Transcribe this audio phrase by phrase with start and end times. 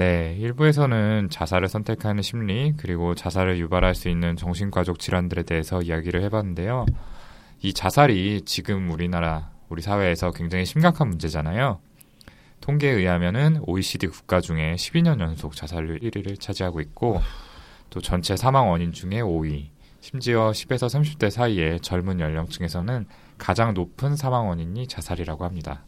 [0.00, 6.86] 네, 일부에서는 자살을 선택하는 심리, 그리고 자살을 유발할 수 있는 정신과적 질환들에 대해서 이야기를 해봤는데요.
[7.60, 11.80] 이 자살이 지금 우리나라, 우리 사회에서 굉장히 심각한 문제잖아요.
[12.62, 17.20] 통계에 의하면은 OECD 국가 중에 12년 연속 자살률 1위를 차지하고 있고,
[17.90, 19.68] 또 전체 사망 원인 중에 5위,
[20.00, 23.04] 심지어 10에서 30대 사이의 젊은 연령층에서는
[23.36, 25.84] 가장 높은 사망 원인이 자살이라고 합니다.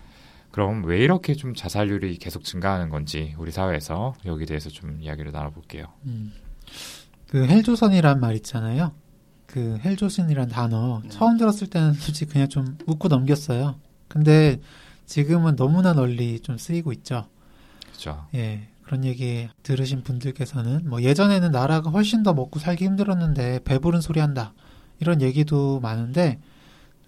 [0.52, 5.86] 그럼 왜 이렇게 좀 자살률이 계속 증가하는 건지 우리 사회에서 여기 대해서 좀 이야기를 나눠볼게요.
[6.04, 6.32] 음.
[7.28, 8.92] 그 헬조선이란 말 있잖아요.
[9.46, 11.08] 그 헬조선이란 단어 네.
[11.08, 13.76] 처음 들었을 때는 솔직히 그냥 좀 웃고 넘겼어요.
[14.08, 14.60] 근데
[15.06, 17.26] 지금은 너무나 널리 좀 쓰이고 있죠.
[17.86, 18.26] 그렇죠.
[18.34, 18.68] 예.
[18.82, 24.52] 그런 얘기 들으신 분들께서는 뭐 예전에는 나라가 훨씬 더 먹고 살기 힘들었는데 배부른 소리 한다.
[25.00, 26.38] 이런 얘기도 많은데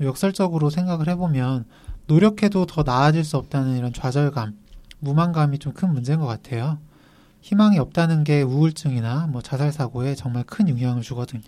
[0.01, 1.67] 역설적으로 생각을 해보면
[2.07, 4.57] 노력해도 더 나아질 수 없다는 이런 좌절감,
[5.01, 6.79] 무만감이 좀 큰 문제인 것 같아요.
[7.41, 11.43] 희망이 없다는 게 우울증이나 뭐 자살 사고에 정말 큰 영향을 주거든요.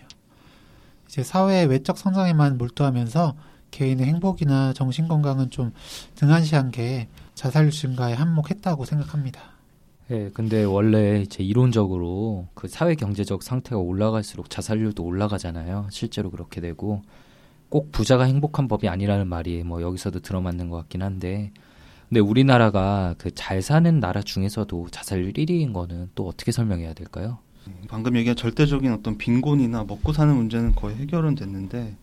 [1.09, 3.35] 이제 사회의 외적 성장에만 몰두하면서
[3.71, 5.73] 개인의 행복이나 정신 건강은 좀
[6.17, 9.41] 등한시한 게 자살률 증가에 한몫했다고 생각합니다.
[10.11, 15.89] 예, 근데 원래 이제 이론적으로 그 사회 경제적 상태가 올라갈수록 자살률도 올라가잖아요.
[15.91, 17.03] 실제로 그렇게 되고
[17.69, 21.53] 꼭 부자가 행복한 법이 아니라는 말이 뭐 여기서도 들어맞는 것 같긴 한데
[22.09, 27.39] 근데 우리나라가 그 잘 사는 나라 중에서도 자살률 1위인 거는 또 어떻게 설명해야 될까요?
[27.89, 31.97] 방금 얘기한 절대적인 어떤 빈곤이나 먹고 사는 문제는 거의 해결은 됐는데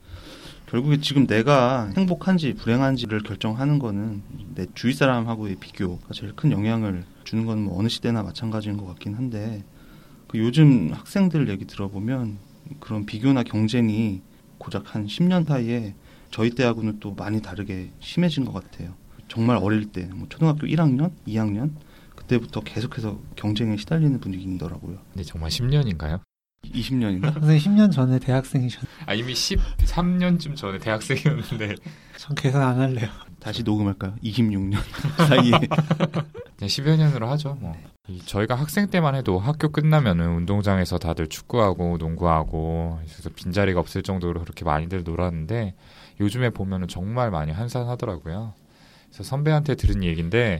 [0.67, 4.21] 결국에 지금 내가 행복한지 불행한지를 결정하는 거는
[4.55, 9.13] 내 주위 사람하고의 비교가 제일 큰 영향을 주는 건 뭐 어느 시대나 마찬가지인 것 같긴
[9.15, 9.63] 한데
[10.27, 12.37] 그 요즘 학생들 얘기 들어보면
[12.81, 14.21] 그런 비교나 경쟁이
[14.63, 15.93] 고작 한 10년 사이에
[16.31, 18.93] 저희 때하고는 또 많이 다르게 심해진 것 같아요.
[19.27, 21.71] 정말 어릴 때, 뭐 초등학교 1학년, 2학년
[22.15, 24.99] 그때부터 계속해서 경쟁에 시달리는 분위기더라고요.
[25.11, 26.21] 근데 정말 10년인가요?
[26.71, 27.33] 20년인가?
[27.33, 28.83] 선생님 10년 전에 대학생이셨.
[29.05, 31.75] 아 이미 13년쯤 전에 대학생이었는데.
[32.17, 33.09] 전 계산 안 할래요.
[33.39, 34.15] 다시 녹음할까요?
[34.23, 34.77] 26년
[35.27, 35.51] 사이에.
[35.51, 35.67] 그냥
[36.59, 37.57] 10여 년으로 하죠.
[37.59, 37.75] 뭐.
[38.25, 44.65] 저희가 학생 때만 해도 학교 끝나면은 운동장에서 다들 축구하고 농구하고 그래서 빈자리가 없을 정도로 그렇게
[44.65, 45.73] 많이들 놀았는데
[46.19, 48.53] 요즘에 보면은 정말 많이 한산하더라고요.
[49.07, 50.59] 그래서 선배한테 들은 얘기인데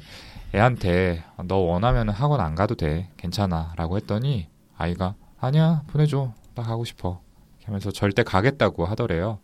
[0.56, 4.47] 애한테 너 원하면 학원 안 가도 돼 괜찮아라고 했더니
[4.78, 7.20] 아이가 아니야 보내줘 나 가고 싶어
[7.66, 9.40] 하면서 절대 가겠다고 하더래요.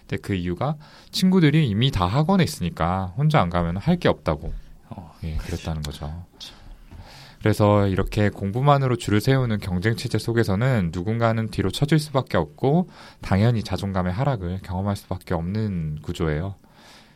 [0.00, 0.76] 근데 그 이유가
[1.10, 4.52] 친구들이 이미 다 학원에 있으니까 혼자 안 가면 할 게 없다고
[4.88, 6.24] 어, 예, 그랬다는 거죠.
[7.40, 12.88] 그래서 이렇게 공부만으로 줄을 세우는 경쟁 체제 속에서는 누군가는 뒤로 처질 수밖에 없고
[13.20, 16.54] 당연히 자존감의 하락을 경험할 수밖에 없는 구조예요.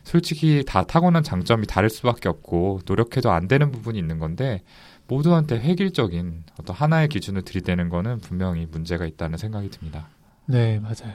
[0.04, 4.62] 솔직히 다 타고난 장점이 다를 수밖에 없고 노력해도 안 되는 부분이 있는 건데
[5.08, 10.08] 모두한테 획일적인 어떤 하나의 기준을 들이대는 거는 분명히 문제가 있다는 생각이 듭니다.
[10.46, 11.14] 네, 맞아요.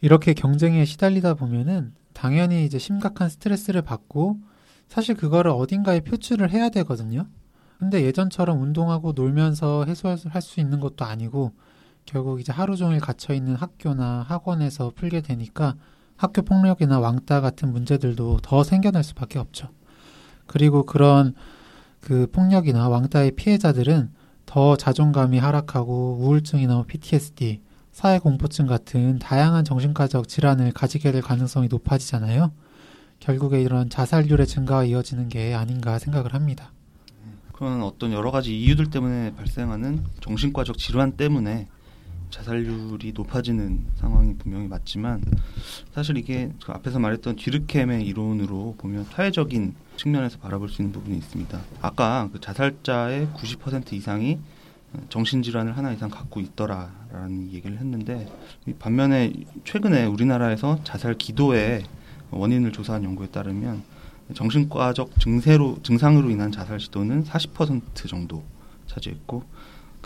[0.00, 4.38] 이렇게 경쟁에 시달리다 보면은 당연히 이제 심각한 스트레스를 받고
[4.88, 7.26] 사실 그거를 어딘가에 표출을 해야 되거든요.
[7.78, 11.52] 근데 예전처럼 운동하고 놀면서 해소할 수 있는 것도 아니고
[12.04, 15.76] 결국 이제 하루 종일 갇혀 있는 학교나 학원에서 풀게 되니까
[16.16, 19.68] 학교 폭력이나 왕따 같은 문제들도 더 생겨날 수밖에 없죠.
[20.46, 21.34] 그리고 그런
[22.00, 24.10] 그 폭력이나 왕따의 피해자들은
[24.46, 27.60] 더 자존감이 하락하고 우울증이나 PTSD,
[27.92, 32.52] 사회 공포증 같은 다양한 정신과적 질환을 가지게 될 가능성이 높아지잖아요.
[33.20, 36.72] 결국에 이런 자살률의 증가가 이어지는 게 아닌가 생각을 합니다.
[37.52, 41.66] 그런 어떤 여러 가지 이유들 때문에 발생하는 정신과적 질환 때문에
[42.30, 45.22] 자살률이 높아지는 상황이 분명히 맞지만
[45.92, 51.60] 사실 이게 그 앞에서 말했던 뒤르켐의 이론으로 보면 사회적인 측면에서 바라볼 수 있는 부분이 있습니다.
[51.80, 54.38] 아까 그 자살자의 90% 이상이
[55.08, 58.26] 정신질환을 하나 이상 갖고 있더라라는 얘기를 했는데
[58.78, 59.32] 반면에
[59.64, 61.84] 최근에 우리나라에서 자살 기도의
[62.30, 63.82] 원인을 조사한 연구에 따르면
[64.34, 68.44] 정신과적 증세로 증상으로 인한 자살 시도는 40% 정도
[68.86, 69.44] 차지했고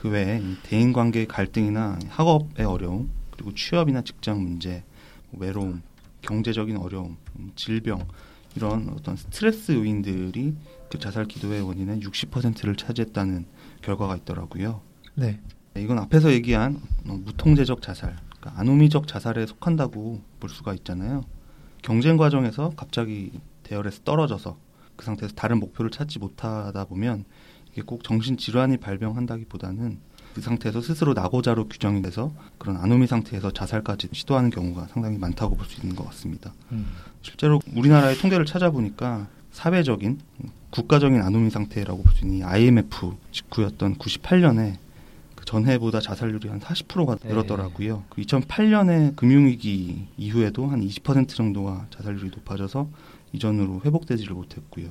[0.03, 4.83] 그 외에 대인 관계 갈등이나 학업의 어려움 그리고 취업이나 직장 문제,
[5.31, 5.81] 외로움,
[6.23, 7.19] 경제적인 어려움,
[7.55, 8.09] 질병
[8.57, 10.57] 이런 어떤 스트레스 요인들이
[10.91, 13.47] 그 자살 기도의 원인의 60%를 차지했다는
[13.83, 14.81] 결과가 있더라고요.
[15.15, 15.39] 네.
[15.77, 21.23] 이건 앞에서 얘기한 무통제적 자살, 그러니까 아노미적 자살에 속한다고 볼 수가 있잖아요.
[21.83, 23.31] 경쟁 과정에서 갑자기
[23.63, 24.59] 대열에서 떨어져서
[24.97, 27.25] 그 상태에서 다른 목표를 찾지 못하다 보면
[27.73, 29.99] 이게 꼭 정신 질환이 발병한다기보다는
[30.35, 35.67] 그 상태에서 스스로 낙오자로 규정이 돼서 그런 아노미 상태에서 자살까지 시도하는 경우가 상당히 많다고 볼
[35.67, 36.53] 수 있는 것 같습니다.
[36.73, 36.87] 음.
[37.21, 40.21] 실제로 우리나라의 통계를 찾아보니까 사회적인
[40.71, 44.77] 국가적인 아노미 상태라고 볼 수 있는 이 IMF 직후였던 98년에
[45.35, 47.29] 그 전해보다 자살률이 한 40%가 네.
[47.29, 48.05] 늘었더라고요.
[48.09, 52.89] 그 2008년에 금융위기 이후에도 한 20% 정도가 자살률이 높아져서
[53.35, 54.89] 이전으로 회복되지를 못했고요.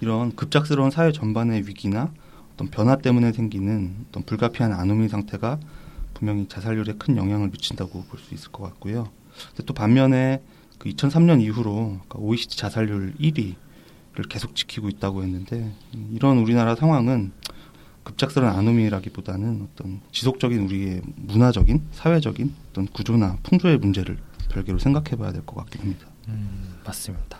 [0.00, 2.12] 이런 급작스러운 사회 전반의 위기나
[2.54, 5.58] 어떤 변화 때문에 생기는 어떤 불가피한 아노미 상태가
[6.14, 9.08] 분명히 자살률에 큰 영향을 미친다고 볼 수 있을 것 같고요.
[9.48, 10.42] 근데 또 반면에
[10.78, 15.72] 그 2003년 이후로 OECD 자살률 1위를 계속 지키고 있다고 했는데
[16.12, 17.32] 이런 우리나라 상황은
[18.02, 24.18] 급작스러운 아노미라기보다는 어떤 지속적인 우리의 문화적인 사회적인 어떤 구조나 풍조의 문제를
[24.50, 26.06] 별개로 생각해봐야 될 것 같긴 합니다.
[26.28, 27.38] 음, 맞습니다.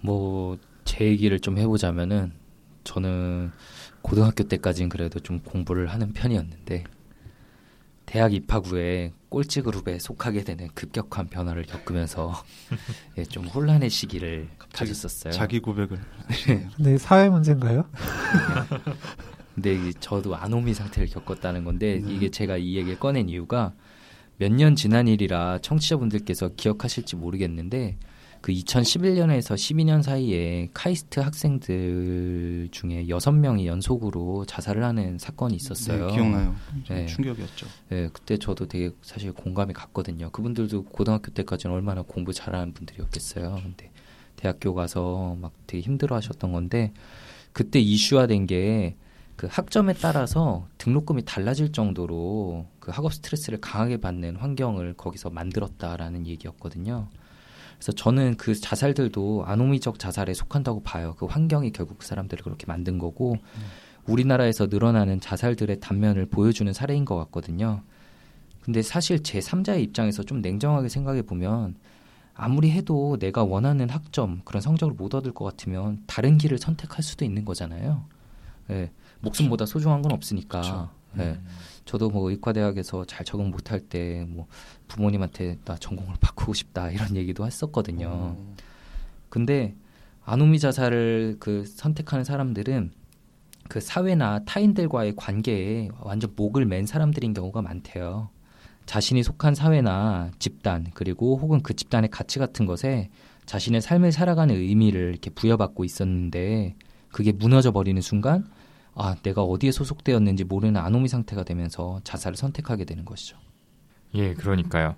[0.00, 0.56] 뭐
[0.88, 2.32] 제 얘기를 좀 해보자면은
[2.84, 3.52] 저는
[4.00, 6.84] 고등학교 때까지는 그래도 좀 공부를 하는 편이었는데
[8.06, 12.32] 대학 입학 후에 꼴찌 그룹에 속하게 되는 급격한 변화를 겪으면서
[13.18, 15.34] 예, 좀 혼란의 시기를 가졌었어요.
[15.34, 16.70] 자기 고백을 하시네요.
[16.74, 17.84] 근데 사회 문제인가요?
[19.54, 22.14] 근데 이 저도 아노미 상태를 겪었다는 건데 네.
[22.14, 23.74] 이게 제가 이 얘기를 꺼낸 이유가
[24.38, 27.98] 몇 년 지난 일이라 청취자분들께서 기억하실지 모르겠는데
[28.40, 36.06] 그 2011년에서 12년 사이에 카이스트 학생들 중에 여섯 명이 연속으로 자살을 하는 사건이 있었어요.
[36.06, 36.54] 네, 기억나요.
[36.84, 37.06] 좀 네.
[37.06, 37.66] 충격이었죠.
[37.88, 40.30] 네, 그때 저도 되게 사실 공감이 갔거든요.
[40.30, 43.60] 그분들도 고등학교 때까지는 얼마나 공부 잘하는 분들이었겠어요.
[43.62, 43.90] 근데
[44.36, 46.92] 대학교 가서 막 되게 힘들어 하셨던 건데
[47.52, 48.96] 그때 이슈화된 게
[49.38, 57.08] 그 학점에 따라서 등록금이 달라질 정도로 그 학업 스트레스를 강하게 받는 환경을 거기서 만들었다라는 얘기였거든요.
[57.78, 61.14] 그래서 저는 그 자살들도 아노미적 자살에 속한다고 봐요.
[61.16, 63.36] 그 환경이 결국 그 사람들을 그렇게 만든 거고
[64.06, 67.82] 우리나라에서 늘어나는 자살들의 단면을 보여주는 사례인 것 같거든요.
[68.62, 71.76] 근데 사실 제 3자의 입장에서 좀 냉정하게 생각해 보면
[72.34, 77.24] 아무리 해도 내가 원하는 학점 그런 성적을 못 얻을 것 같으면 다른 길을 선택할 수도
[77.24, 78.04] 있는 거잖아요.
[78.70, 78.90] 예,
[79.20, 80.60] 목숨보다 소중한 건 없으니까.
[80.60, 80.90] 그쵸.
[81.18, 81.38] 예,
[81.88, 84.46] 저도 뭐 의과대학에서 잘 적응 못할 때 뭐
[84.88, 88.08] 부모님한테 나 전공을 바꾸고 싶다 이런 얘기도 했었거든요.
[88.10, 88.54] 어,
[89.30, 89.74] 근데
[90.24, 92.92] 아노미 자살을 그 선택하는 사람들은
[93.68, 98.28] 그 사회나 타인들과의 관계에 완전 목을 맨 사람들인 경우가 많대요.
[98.84, 103.10] 자신이 속한 사회나 집단 그리고 혹은 그 집단의 가치 같은 것에
[103.46, 106.76] 자신의 삶을 살아가는 의미를 이렇게 부여받고 있었는데
[107.10, 108.46] 그게 무너져 버리는 순간
[108.94, 113.36] 아 내가 어디에 소속되었는지 모르는 아노미 상태가 되면서 자살을 선택하게 되는 것이죠.
[114.14, 114.96] 예, 그러니까요.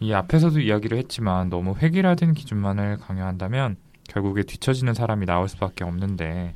[0.00, 3.76] 이 앞에서도 이야기를 했지만 너무 획일화된 기준만을 강요한다면
[4.08, 6.54] 결국에 뒤처지는 사람이 나올 수밖에 없는데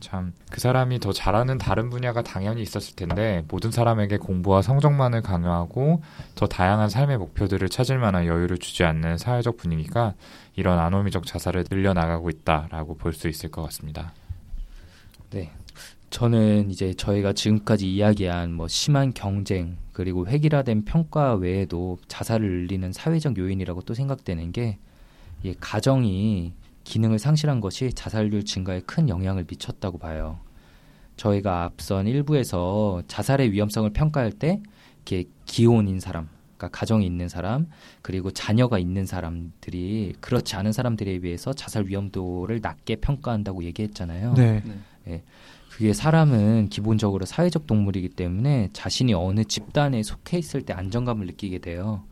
[0.00, 6.02] 참 그 사람이 더 잘하는 다른 분야가 당연히 있었을 텐데 모든 사람에게 공부와 성적만을 강요하고
[6.34, 10.14] 더 다양한 삶의 목표들을 찾을 만한 여유를 주지 않는 사회적 분위기가
[10.56, 14.12] 이런 아노미적 자살을 늘려나가고 있다라고 볼 수 있을 것 같습니다.
[15.30, 15.52] 네.
[16.10, 23.36] 저는 이제 저희가 지금까지 이야기한 뭐 심한 경쟁 그리고 획일화된 평가 외에도 자살을 늘리는 사회적
[23.36, 24.76] 요인이라고 또 생각되는 게이
[25.60, 30.40] 가정이 기능을 상실한 것이 자살률 증가에 큰 영향을 미쳤다고 봐요.
[31.16, 34.62] 저희가 앞선 일부에서 자살의 위험성을 평가할 때
[35.04, 37.66] 이렇게 기혼인 사람, 그러니까 가정이 있는 사람,
[38.00, 44.34] 그리고 자녀가 있는 사람들이 그렇지 않은 사람들에 비해서 자살 위험도를 낮게 평가한다고 얘기했잖아요.
[44.34, 44.62] 네.
[45.04, 45.22] 네.
[45.78, 52.02] 그게 사람은 기본적으로 사회적 동물이기 때문에 자신이 어느 집단에 속해 있을 때 안정감을 느끼게 돼요.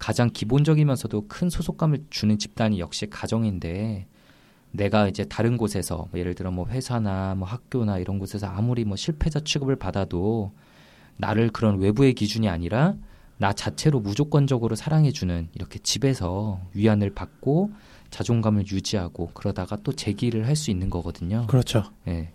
[0.00, 4.08] 가장 기본적이면서도 큰 소속감을 주는 집단이 역시 가정인데
[4.72, 8.96] 내가 이제 다른 곳에서 뭐 예를 들어 뭐 회사나 뭐 학교나 이런 곳에서 아무리 뭐
[8.96, 10.50] 실패자 취급을 받아도
[11.18, 12.96] 나를 그런 외부의 기준이 아니라
[13.36, 17.70] 나 자체로 무조건적으로 사랑해주는 이렇게 집에서 위안을 받고
[18.10, 21.46] 자존감을 유지하고 그러다가 또 재기를 할 수 있는 거거든요.
[21.46, 21.84] 그렇죠.
[22.08, 22.32] 예.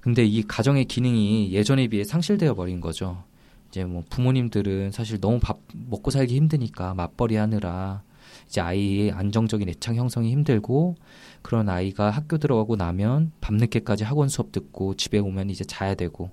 [0.00, 3.24] 근데 이 가정의 기능이 예전에 비해 상실되어 버린 거죠.
[3.68, 8.02] 이제 뭐 부모님들은 사실 너무 밥 먹고 살기 힘드니까 맞벌이 하느라
[8.46, 10.96] 이제 아이의 안정적인 애착 형성이 힘들고
[11.42, 16.30] 그런 아이가 학교 들어가고 나면 밤늦게까지 학원 수업 듣고 집에 오면 이제 자야 되고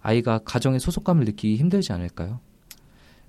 [0.00, 2.40] 아이가 가정의 소속감을 느끼기 힘들지 않을까요?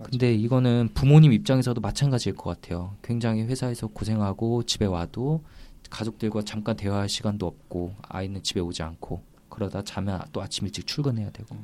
[0.04, 2.96] 근데 이거는 부모님 입장에서도 마찬가지일 것 같아요.
[3.02, 5.44] 굉장히 회사에서 고생하고 집에 와도
[5.90, 9.24] 가족들과 잠깐 대화할 시간도 없고 아이는 집에 오지 않고
[9.58, 11.58] 그러다 자면 또 아침 일찍 출근해야 되고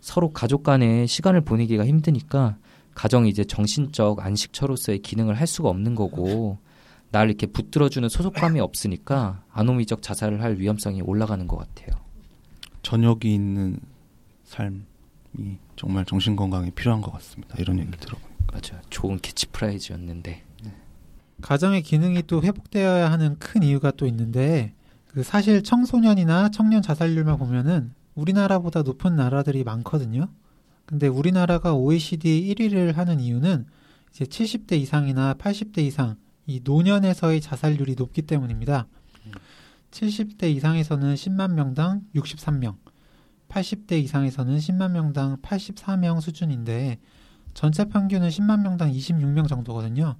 [0.00, 2.56] 서로 가족 간에 시간을 보내기가 힘드니까
[2.96, 6.58] 가정이 이제 정신적 안식처로서의 기능을 할 수가 없는 거고
[7.12, 11.90] 날 이렇게 붙들어주는 소속감이 없으니까 아노미적 자살을 할 위험성이 올라가는 것 같아요.
[12.82, 13.78] 저녁이 있는
[14.44, 17.54] 삶이 정말 정신 건강에 필요한 것 같습니다.
[17.60, 18.46] 이런 얘기를 들어보니까.
[18.52, 18.82] 맞아요.
[18.90, 20.42] 좋은 캐치프라이즈였는데
[21.40, 24.74] 가정의 기능이 또 회복되어야 하는 큰 이유가 또 있는데
[25.16, 30.28] 그 사실 청소년이나 청년 자살률만 보면은 우리나라보다 높은 나라들이 많거든요.
[30.84, 33.64] 근데 우리나라가 OECD 1위를 하는 이유는
[34.10, 38.88] 이제 70대 이상이나 80대 이상 이 노년에서의 자살률이 높기 때문입니다.
[39.90, 42.76] 70대 이상에서는 10만 명당 63명,
[43.48, 46.98] 80대 이상에서는 10만 명당 84명 수준인데
[47.54, 50.16] 전체 평균은 10만 명당 26명 정도거든요.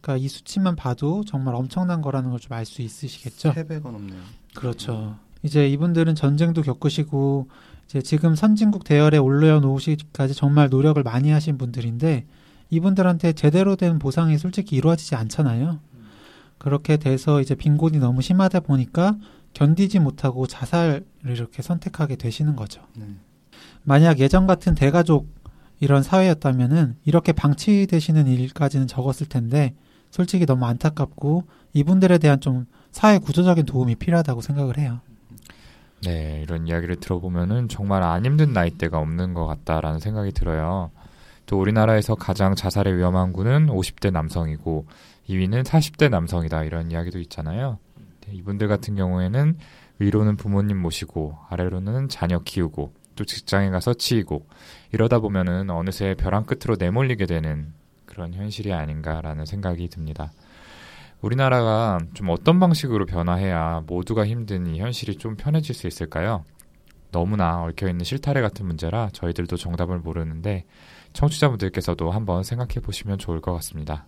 [0.00, 3.52] 그러니까 이 수치만 봐도 정말 엄청난 거라는 걸 좀 알 수 있으시겠죠?
[3.52, 4.20] 3배가 넘네요.
[4.54, 5.16] 그렇죠.
[5.42, 7.48] 이제 이분들은 전쟁도 겪으시고
[7.86, 12.26] 이제 지금 선진국 대열에 올려 놓으시기까지 정말 노력을 많이 하신 분들인데
[12.70, 15.80] 이분들한테 제대로 된 보상이 솔직히 이루어지지 않잖아요.
[16.58, 19.16] 그렇게 돼서 이제 빈곤이 너무 심하다 보니까
[19.54, 22.82] 견디지 못하고 자살을 이렇게 선택하게 되시는 거죠.
[22.96, 23.06] 네.
[23.84, 25.28] 만약 예전 같은 대가족
[25.80, 29.74] 이런 사회였다면은 이렇게 방치되시는 일까지는 적었을 텐데
[30.10, 35.00] 솔직히 너무 안타깝고 이분들에 대한 좀 사회 구조적인 도움이 필요하다고 생각을 해요.
[36.02, 40.90] 네, 이런 이야기를 들어보면은 정말 안 힘든 나이대가 없는 것 같다라는 생각이 들어요.
[41.46, 44.86] 또 우리나라에서 가장 자살에 위험한 군은 50대 남성이고
[45.28, 47.78] 2위는 40대 남성이다 이런 이야기도 있잖아요.
[48.26, 49.56] 네, 이분들 같은 경우에는
[49.98, 54.46] 위로는 부모님 모시고 아래로는 자녀 키우고 또 직장에 가서 치이고
[54.92, 57.72] 이러다 보면은 어느새 벼랑 끝으로 내몰리게 되는
[58.18, 60.32] 그런 현실이 아닌가라는 생각이 듭니다.
[61.20, 66.44] 우리나라가 좀 어떤 방식으로 변화해야 모두가 힘든 이 현실이 좀 편해질 수 있을까요?
[67.12, 70.64] 너무나 얽혀있는 실타래 같은 문제라 저희들도 정답을 모르는데
[71.12, 74.06] 청취자분들께서도 한번 생각해 보시면 좋을 것 같습니다.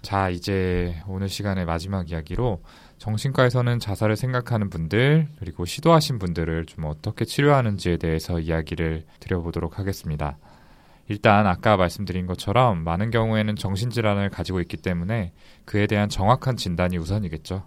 [0.00, 2.62] 자, 이제 오늘 시간의 마지막 이야기로
[2.96, 10.38] 정신과에서는 자살을 생각하는 분들, 그리고 시도하신 분들을 좀 어떻게 치료하는지에 대해서 이야기를 드려보도록 하겠습니다.
[11.08, 15.32] 일단 아까 말씀드린 것처럼 많은 경우에는 정신질환을 가지고 있기 때문에
[15.64, 17.66] 그에 대한 정확한 진단이 우선이겠죠.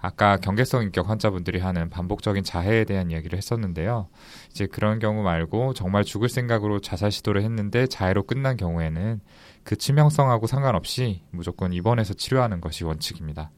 [0.00, 4.08] 아까 경계성 인격 환자분들이 하는 반복적인 자해에 대한 이야기를 했었는데요.
[4.50, 9.20] 이제 그런 경우 말고 정말 죽을 생각으로 자살 시도를 했는데 자해로 끝난 경우에는
[9.64, 13.50] 그 치명성하고 상관없이 무조건 입원해서 치료하는 것이 원칙입니다.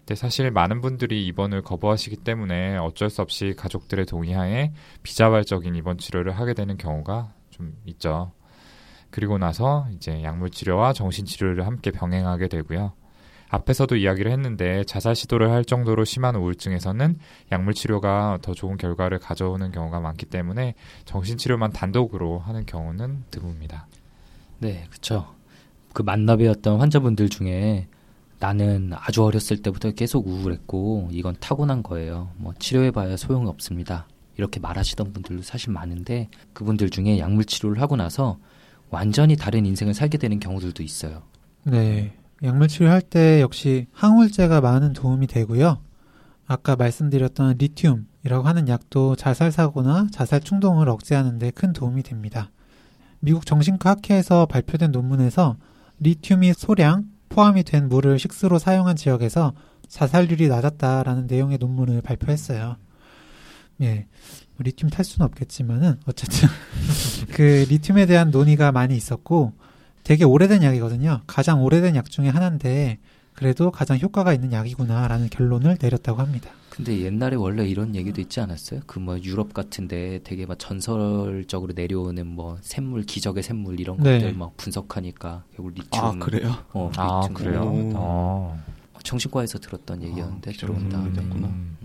[0.00, 6.32] 근데 사실 많은 분들이 입원을 거부하시기 때문에 어쩔 수 없이 가족들의 동의하에 비자발적인 입원 치료를
[6.32, 8.32] 하게 되는 경우가 좀 있죠.
[9.10, 12.92] 그리고 나서 이제 약물 치료와 정신 치료를 함께 병행하게 되고요.
[13.48, 17.18] 앞에서도 이야기를 했는데 자살 시도를 할 정도로 심한 우울증에서는
[17.50, 20.74] 약물 치료가 더 좋은 결과를 가져오는 경우가 많기 때문에
[21.04, 23.86] 정신 치료만 단독으로 하는 경우는 드뭅니다.
[24.58, 25.34] 네, 그렇죠.
[25.92, 27.88] 그 만나뵈었던 환자분들 중에
[28.38, 32.30] 나는 아주 어렸을 때부터 계속 우울했고 이건 타고난 거예요.
[32.36, 34.06] 뭐 치료해봐야 소용이 없습니다.
[34.36, 38.38] 이렇게 말하시던 분들도 사실 많은데 그분들 중에 약물 치료를 하고 나서
[38.90, 41.22] 완전히 다른 인생을 살게 되는 경우들도 있어요.
[41.64, 42.12] 네.
[42.42, 45.78] 약물 치료할 때 역시 항우울제가 많은 도움이 되고요.
[46.46, 52.50] 아까 말씀드렸던 리튬이라고 하는 약도 자살 사고나 자살 충동을 억제하는 데 큰 도움이 됩니다.
[53.20, 55.56] 미국 정신과 학회에서 발표된 논문에서
[56.00, 59.52] 리튬이 소량 포함이 된 물을 식수로 사용한 지역에서
[59.86, 62.76] 자살률이 낮았다라는 내용의 논문을 발표했어요.
[63.82, 64.06] 예.
[64.58, 66.48] 리튬 탈 수는 없겠지만은 어쨌든
[67.32, 69.52] 그 리튬에 대한 논의가 많이 있었고
[70.04, 71.20] 되게 오래된 약이거든요.
[71.26, 72.98] 가장 오래된 약 중에 하나인데
[73.34, 76.50] 그래도 가장 효과가 있는 약이구나라는 결론을 내렸다고 합니다.
[76.68, 78.80] 근데 옛날에 원래 이런 얘기도 있지 않았어요?
[78.86, 84.18] 그 뭐 유럽 같은데 되게 막 전설적으로 내려오는 뭐 샘물 기적의 샘물 이런 네.
[84.18, 86.54] 것들 막 분석하니까 결국 리튬 아 그래요?
[86.72, 87.34] 어, 아 리튬.
[87.34, 87.62] 그래요?
[87.62, 87.90] 오.
[87.94, 88.64] 어.
[89.02, 91.46] 정신과에서 들었던 얘기였는데 아, 기적의 들어온 다음에 샘물이었구나.
[91.48, 91.76] 음.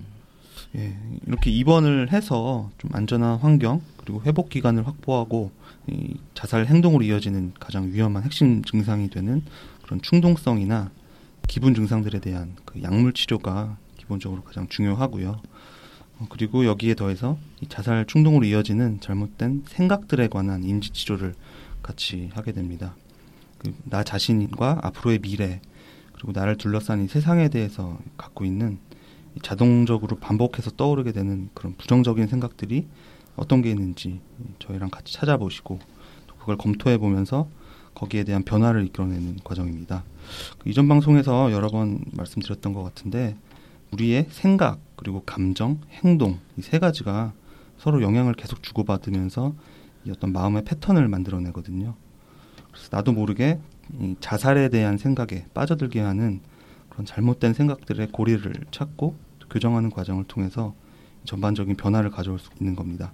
[0.75, 5.51] 예, 이렇게 입원을 해서 좀 안전한 환경 그리고 회복 기간을 확보하고
[5.87, 9.43] 이 자살 행동으로 이어지는 가장 위험한 핵심 증상이 되는
[9.83, 10.91] 그런 충동성이나
[11.47, 15.41] 기분 증상들에 대한 그 약물 치료가 기본적으로 가장 중요하고요.
[16.17, 21.35] 어, 그리고 여기에 더해서 이 자살 충동으로 이어지는 잘못된 생각들에 관한 인지 치료를
[21.81, 22.95] 같이 하게 됩니다.
[23.59, 25.61] 그 나 자신과 앞으로의 미래
[26.13, 28.84] 그리고 나를 둘러싼 이 세상에 대해서 갖고 있는 이
[29.41, 32.87] 자동적으로 반복해서 떠오르게 되는 그런 부정적인 생각들이
[33.35, 34.19] 어떤 게 있는지
[34.59, 35.79] 저희랑 같이 찾아보시고
[36.27, 37.47] 또 그걸 검토해 보면서
[37.93, 40.03] 거기에 대한 변화를 이끌어내는 과정입니다.
[40.59, 43.35] 그 이전 방송에서 여러 번 말씀드렸던 것 같은데
[43.91, 47.33] 우리의 생각 그리고 감정, 행동 이 세 가지가
[47.77, 49.53] 서로 영향을 계속 주고받으면서
[50.05, 51.95] 이 어떤 마음의 패턴을 만들어내거든요.
[52.71, 53.59] 그래서 나도 모르게
[53.99, 56.41] 이 자살에 대한 생각에 빠져들게 하는
[56.89, 59.15] 그런 잘못된 생각들의 고리를 찾고
[59.49, 60.73] 교정하는 과정을 통해서
[61.25, 63.11] 전반적인 변화를 가져올 수 있는 겁니다.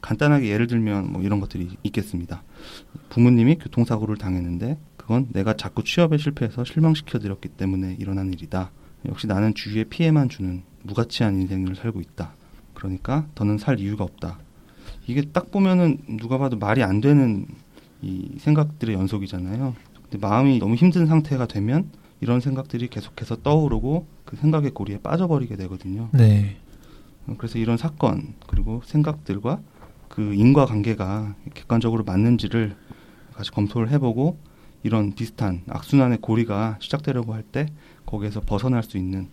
[0.00, 2.42] 간단하게 예를 들면 뭐 이런 것들이 있겠습니다.
[3.10, 8.70] 부모님이 교통사고를 당했는데 그 그건 내가 자꾸 취업에 실패해서 실망시켜 드렸기 때문에 일어난 일이다.
[9.06, 12.34] 역시 나는 주위에 피해만 주는 무가치한 인생을 살고 있다.
[12.74, 14.38] 그러니까 더는 살 이유가 없다.
[15.06, 17.46] 이게 딱 보면은 누가 봐도 말이 안 되는
[18.02, 19.74] 이 생각들의 연속이잖아요.
[20.02, 21.88] 근데 마음이 너무 힘든 상태가 되면
[22.20, 26.10] 이런 생각들이 계속해서 떠오르고 그 생각의 고리에 빠져버리게 되거든요.
[26.12, 26.58] 네.
[27.38, 29.62] 그래서 이런 사건 그리고 생각들과
[30.10, 32.76] 그 인과 관계가 객관적으로 맞는지를
[33.32, 34.38] 같이 검토를 해보고
[34.82, 37.66] 이런 비슷한 악순환의 고리가 시작되려고 할 때
[38.04, 39.28] 거기에서 벗어날 수 있는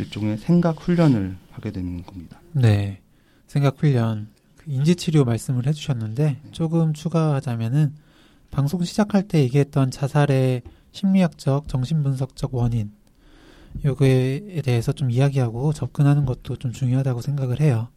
[0.00, 2.40] 일종의 생각 훈련을 하게 되는 겁니다.
[2.52, 3.00] 네.
[3.46, 4.30] 생각 훈련.
[4.56, 7.94] 그 인지 치료 말씀을 해주셨는데 조금 추가하자면은
[8.50, 12.90] 방송 시작할 때 얘기했던 자살의 심리학적, 정신분석적 원인
[13.84, 17.88] 요거에 대해서 좀 이야기하고 접근하는 것도 좀 중요하다고 생각을 해요.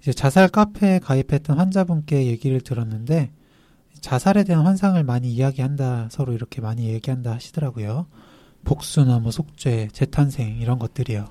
[0.00, 3.30] 이제 자살 카페에 가입했던 환자분께 얘기를 들었는데
[4.00, 8.06] 자살에 대한 환상을 많이 이야기한다 서로 이렇게 많이 얘기한다 하시더라고요.
[8.64, 11.28] 복수나 뭐 속죄, 재탄생 이런 것들이요.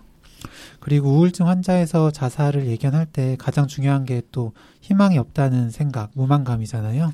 [0.79, 7.13] 그리고 우울증 환자에서 자살을 예견할 때 가장 중요한 게 또 희망이 없다는 생각, 무망감이잖아요.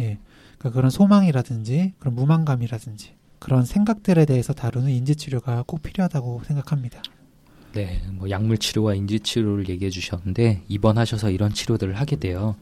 [0.00, 0.18] 예.
[0.58, 7.02] 그러니까 그런 소망이라든지 그런 무망감이라든지 그런 생각들에 대해서 다루는 인지치료가 꼭 필요하다고 생각합니다.
[7.72, 12.54] 네, 뭐 약물 치료와 인지 치료를 얘기해 주셨는데 입원하셔서 이런 치료들을 하게 돼요.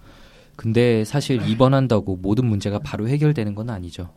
[0.57, 4.11] 근데 사실 입원한다고 모든 문제가 바로 해결되는 건 아니죠.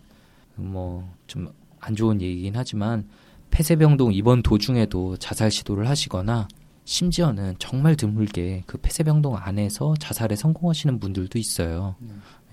[0.55, 1.51] 뭐 좀
[1.81, 3.07] 안 좋은 얘기긴 하지만
[3.49, 6.47] 폐쇄병동 입원 도중에도 자살 시도를 하시거나
[6.85, 11.95] 심지어는 정말 드물게 그 폐쇄병동 안에서 자살에 성공하시는 분들도 있어요.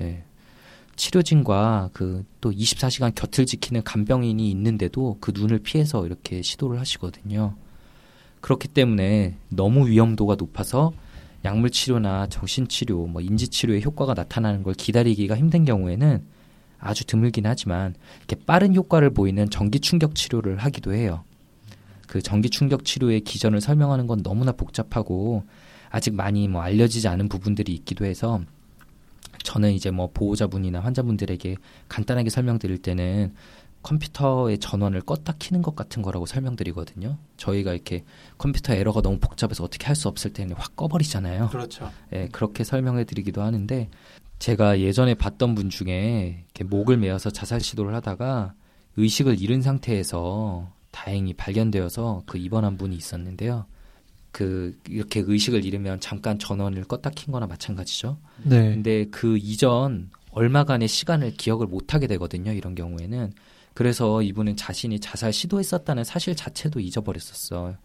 [0.01, 0.25] 예.
[0.99, 7.55] 치료진과 그 또 24시간 곁을 지키는 간병인이 있는데도 그 눈을 피해서 이렇게 시도를 하시거든요.
[8.41, 10.93] 그렇기 때문에 너무 위험도가 높아서
[11.45, 16.23] 약물 치료나 정신 치료, 뭐 인지 치료의 효과가 나타나는 걸 기다리기가 힘든 경우에는
[16.81, 21.25] 아주 드물긴 하지만 이렇게 빠른 효과를 보이는 전기 충격 치료를 하기도 해요.
[22.07, 25.45] 그 전기 충격 치료의 기전을 설명하는 건 너무나 복잡하고
[25.91, 28.41] 아직 많이 뭐 알려지지 않은 부분들이 있기도 해서
[29.43, 31.57] 저는 이제 뭐 보호자분이나 환자분들에게
[31.89, 33.35] 간단하게 설명드릴 때는
[33.83, 37.17] 컴퓨터의 전원을 껐다 키는 것 같은 거라고 설명드리거든요.
[37.37, 38.05] 저희가 이렇게
[38.37, 41.49] 컴퓨터 에러가 너무 복잡해서 어떻게 할 수 없을 때는 확 꺼버리잖아요.
[41.49, 41.91] 그렇죠.
[42.13, 43.89] 예, 그렇게 설명해 드리기도 하는데
[44.39, 48.55] 제가 예전에 봤던 분 중에 이렇게 목을 메어서 자살 시도를 하다가
[48.97, 53.67] 의식을 잃은 상태에서 다행히 발견되어서 그 입원한 분이 있었는데요.
[54.33, 58.19] 그 이렇게 의식을 잃으면 잠깐 전원을 껐다 킨 거나 마찬가지죠.
[58.45, 58.75] 네.
[58.75, 62.53] 근데 그 이전 얼마간의 시간을 기억을 못 하게 되거든요.
[62.53, 63.33] 이런 경우에는.
[63.75, 67.77] 그래서 이분은 자신이 자살 시도했었다는 사실 자체도 잊어버렸었어요.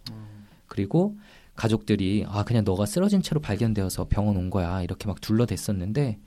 [0.67, 1.15] 그리고
[1.56, 6.17] 가족들이 아 그냥 너가 쓰러진 채로 발견되어서 병원 온 거야 이렇게 막 둘러댔었는데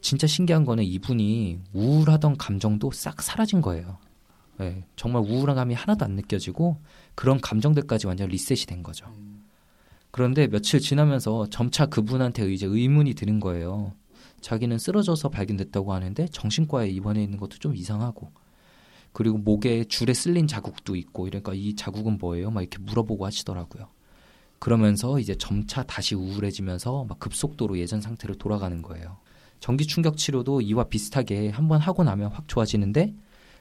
[0.00, 3.98] 진짜 신기한 거는 이분이 우울하던 감정도 싹 사라진 거예요.
[4.58, 6.78] 네, 정말 우울한 감이 하나도 안 느껴지고
[7.14, 9.06] 그런 감정들까지 완전 리셋이 된 거죠.
[10.16, 13.92] 그런데 며칠 지나면서 점차 그분한테 이제 의문이 드는 거예요.
[14.40, 18.32] 자기는 쓰러져서 발견됐다고 하는데 정신과에 입원해 있는 것도 좀 이상하고
[19.12, 22.50] 그리고 목에 줄에 쓸린 자국도 있고 이러니까 이 자국은 뭐예요?
[22.50, 23.88] 막 이렇게 물어보고 하시더라고요.
[24.58, 29.18] 그러면서 이제 점차 다시 우울해지면서 막 급속도로 예전 상태로 돌아가는 거예요.
[29.60, 33.14] 전기 충격 치료도 이와 비슷하게 한번 하고 나면 확 좋아지는데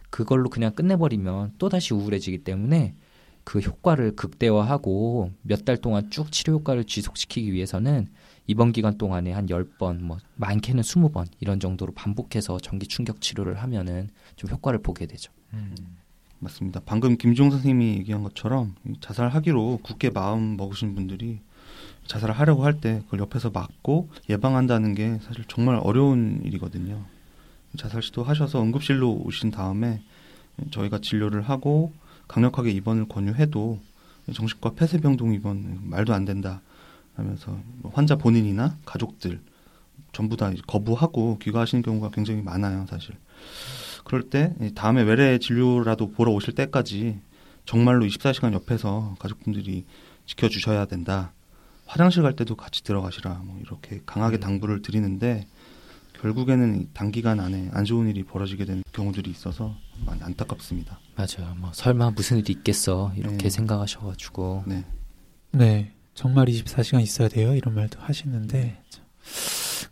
[0.09, 2.95] 그걸로 그냥 끝내버리면 또 다시 우울해지기 때문에
[3.45, 8.07] 그 효과를 극대화하고 몇 달 동안 쭉 치료 효과를 지속시키기 위해서는
[8.47, 14.09] 입원 기간 동안에 한 10번, 뭐 많게는 20번 이런 정도로 반복해서 전기 충격 치료를 하면은
[14.35, 15.31] 좀 효과를 보게 되죠.
[16.39, 16.81] 맞습니다.
[16.85, 21.39] 방금 김종 선생님이 얘기한 것처럼 이 자살하기로 굳게 마음 먹으신 분들이
[22.07, 27.03] 자살을 하려고 할 때 그걸 옆에서 막고 예방한다는 게 사실 정말 어려운 일이거든요.
[27.77, 30.01] 자살 시도하셔서 응급실로 오신 다음에
[30.71, 31.93] 저희가 진료를 하고
[32.27, 33.79] 강력하게 입원을 권유해도
[34.33, 36.61] 정신과 폐쇄병동 입원 말도 안 된다
[37.15, 39.39] 하면서 뭐 환자 본인이나 가족들
[40.11, 43.15] 전부 다 거부하고 귀가하시는 경우가 굉장히 많아요, 사실.
[44.03, 47.19] 그럴 때 다음에 외래 진료라도 보러 오실 때까지
[47.65, 49.85] 정말로 24시간 옆에서 가족분들이
[50.25, 51.33] 지켜주셔야 된다.
[51.85, 53.41] 화장실 갈 때도 같이 들어가시라.
[53.43, 55.47] 뭐 이렇게 강하게 당부를 드리는데
[56.25, 59.75] 결국에는 이 단기간 안에 안 좋은 일이 벌어지게 되는 경우들이 있어서
[60.07, 60.99] 많이 안타깝습니다.
[61.15, 61.53] 맞아요.
[61.55, 63.49] 뭐 설마 무슨 일이 있겠어 이렇게 네.
[63.51, 64.85] 생각하셔가지고 네.
[65.51, 65.93] 네.
[66.15, 67.53] 정말 24시간 있어야 돼요.
[67.53, 69.05] 이런 말도 하시는데 참,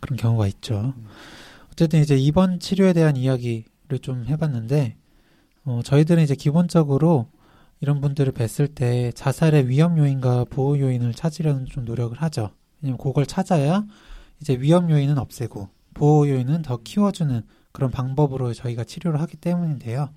[0.00, 0.94] 그런 경우가 있죠.
[1.70, 4.96] 어쨌든 이제 입원 치료에 대한 이야기를 좀 해봤는데
[5.66, 7.28] 어, 저희들은 이제 기본적으로
[7.80, 12.50] 이런 분들을 뵀을 때 자살의 위험 요인과 보호 요인을 찾으려는 좀 노력을 하죠.
[12.82, 13.86] 왜냐면 그걸 찾아야
[14.40, 20.10] 이제 위험 요인은 없애고 보호 요인은 더 키워주는 그런 방법으로 저희가 치료를 하기 때문인데요.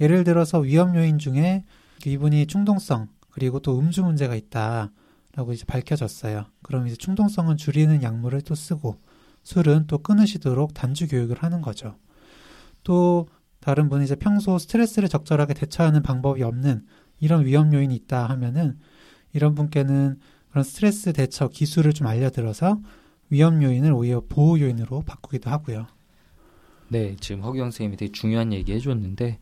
[0.00, 1.64] 예를 들어서 위험 요인 중에
[2.04, 6.46] 이분이 충동성 그리고 또 음주 문제가 있다라고 이제 밝혀졌어요.
[6.62, 8.98] 그럼 이제 충동성은 줄이는 약물을 또 쓰고
[9.42, 11.96] 술은 또 끊으시도록 단주 교육을 하는 거죠.
[12.82, 13.28] 또
[13.60, 16.84] 다른 분이 이제 평소 스트레스를 적절하게 대처하는 방법이 없는
[17.18, 18.78] 이런 위험 요인이 있다 하면은
[19.32, 20.18] 이런 분께는
[20.50, 22.80] 그런 스트레스 대처 기술을 좀 알려들어서
[23.30, 25.86] 위험 요인을 오히려 보호 요인으로 바꾸기도 하고요.
[26.88, 29.38] 네, 지금 허경 선생님이 되게 중요한 얘기 해줬는데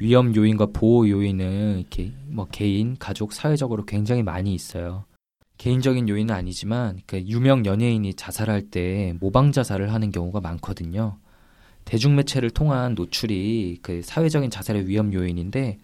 [0.00, 5.04] 위험 요인과 보호 요인은 이렇게 뭐 개인, 가족, 사회적으로 굉장히 많이 있어요.
[5.58, 11.18] 개인적인 요인은 아니지만 그 유명 연예인이 자살할 때 모방 자살을 하는 경우가 많거든요.
[11.84, 15.78] 대중매체를 통한 노출이 그 사회적인 자살의 위험 요인인데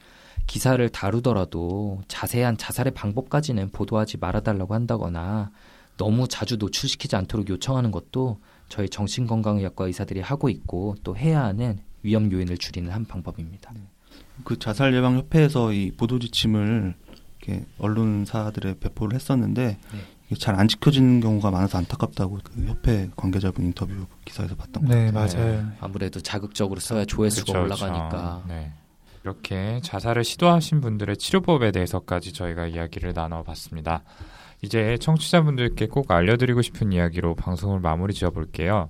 [0.48, 5.52] 기사를 다루더라도 자세한 자살의 방법까지는 보도하지 말아달라고 한다거나
[5.98, 8.38] 너무 자주 노출시키지 않도록 요청하는 것도
[8.70, 13.72] 저희 정신건강의학과 의사들이 하고 있고 또 해야 하는 위험 요인을 줄이는 한 방법입니다.
[14.44, 16.94] 그 자살 예방 협회에서 이 보도 지침을
[17.42, 20.36] 이렇게 언론사들에 배포를 했었는데 네.
[20.36, 25.44] 잘안 지켜지는 경우가 많아서 안타깝다고 그 협회 관계자분 인터뷰 기사에서 봤던 것 네, 같아요.
[25.44, 25.72] 맞아요.
[25.80, 28.08] 아무래도 자극적으로 써야 조회수가 그렇죠, 올라가니까.
[28.08, 28.44] 그렇죠.
[28.48, 28.72] 네.
[29.24, 34.02] 이렇게 자살을 시도하신 분들의 치료법에 대해서까지 저희가 이야기를 나눠봤습니다.
[34.62, 38.88] 이제 청취자분들께 꼭 알려드리고 싶은 이야기로 방송을 마무리 지어볼게요.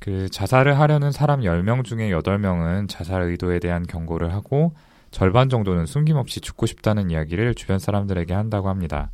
[0.00, 4.74] 그 자살을 하려는 사람 10명 중에 8명은 자살 의도에 대한 경고를 하고
[5.10, 9.10] 절반 정도는 숨김없이 죽고 싶다는 이야기를 주변 사람들에게 한다고 합니다.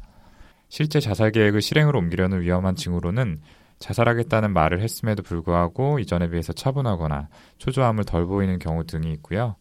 [0.69, 3.41] 실제 자살 계획을 실행으로 옮기려는 위험한 징후로는
[3.79, 9.57] 자살하겠다는 말을 했음에도 불구하고 이전에 비해서 차분하거나 초조함을 덜 보이는 경우 등이 있고요.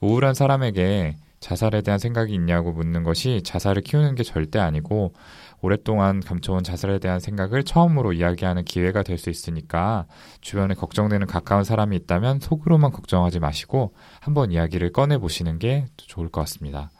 [0.00, 5.14] 우울한 사람에게 자살에 대한 생각이 있냐고 묻는 것이 자살을 키우는 게 절대 아니고
[5.62, 10.06] 오랫동안 감춰온 자살에 대한 생각을 처음으로 이야기하는 기회가 될 수 있으니까
[10.40, 16.40] 주변에 걱정되는 가까운 사람이 있다면 속으로만 걱정하지 마시고 한번 이야기를 꺼내 보시는 게 좋을 것
[16.42, 16.90] 같습니다.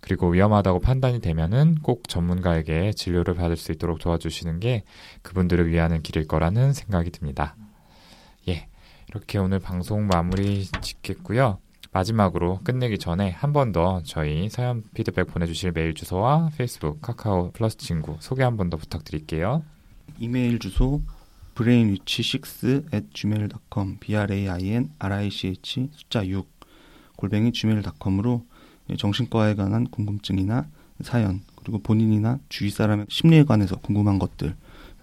[0.00, 4.84] 그리고 위험하다고 판단이 되면은 꼭 전문가에게 진료를 받을 수 있도록 도와주시는 게
[5.22, 7.56] 그분들을 위하는 길일 거라는 생각이 듭니다.
[8.48, 8.68] 예.
[9.08, 11.58] 이렇게 오늘 방송 마무리 짓겠고요.
[11.94, 17.76] 마지막으로 끝내기 전에 한 번 더 저희 사연 피드백 보내주실 메일 주소와 페이스북, 카카오 플러스
[17.78, 19.62] 친구 소개 한 번 더 부탁드릴게요.
[20.18, 21.00] 이메일 주소
[21.54, 26.46] brainrich6 at gmail.com brain rich 숫자 6
[27.16, 28.44] 골뱅이 gmail.com으로
[28.98, 30.66] 정신과에 관한 궁금증이나
[31.02, 34.56] 사연 그리고 본인이나 주위 사람의 심리에 관해서 궁금한 것들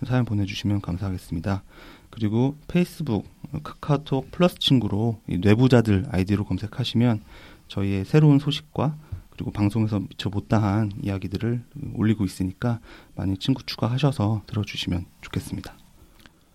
[0.06, 1.64] 사연 보내주시면 감사하겠습니다.
[2.12, 3.26] 그리고 페이스북,
[3.64, 7.22] 카카오톡 플러스 친구로 이 뇌부자들 아이디로 검색하시면
[7.68, 8.96] 저희의 새로운 소식과
[9.32, 11.64] 그리고 방송에서 미처 못다한 이야기들을
[11.96, 12.80] 올리고 있으니까
[13.16, 15.74] 많이 친구 추가하셔서 들어주시면 좋겠습니다.